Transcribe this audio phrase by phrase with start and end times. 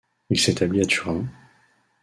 [0.31, 1.27] Il s'établit à Turin.